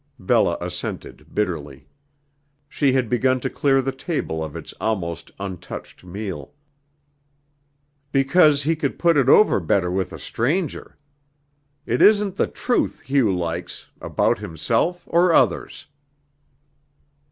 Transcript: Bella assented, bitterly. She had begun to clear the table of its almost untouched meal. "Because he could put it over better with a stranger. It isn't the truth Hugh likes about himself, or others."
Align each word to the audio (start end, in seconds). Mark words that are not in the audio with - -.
Bella 0.17 0.57
assented, 0.59 1.27
bitterly. 1.31 1.87
She 2.67 2.91
had 2.93 3.07
begun 3.07 3.39
to 3.41 3.51
clear 3.51 3.83
the 3.83 3.91
table 3.91 4.43
of 4.43 4.55
its 4.55 4.73
almost 4.81 5.29
untouched 5.39 6.03
meal. 6.03 6.55
"Because 8.11 8.63
he 8.63 8.75
could 8.75 8.97
put 8.97 9.15
it 9.15 9.29
over 9.29 9.59
better 9.59 9.91
with 9.91 10.11
a 10.11 10.17
stranger. 10.17 10.97
It 11.85 12.01
isn't 12.01 12.35
the 12.35 12.47
truth 12.47 13.01
Hugh 13.01 13.31
likes 13.31 13.89
about 14.01 14.39
himself, 14.39 15.03
or 15.05 15.33
others." 15.33 15.85